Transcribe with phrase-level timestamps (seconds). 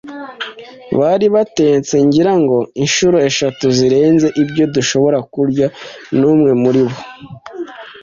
[0.99, 5.67] bari batetse, ngira ngo, inshuro eshatu zirenze ibyo dushobora kurya;
[6.19, 6.97] n'umwe muribo,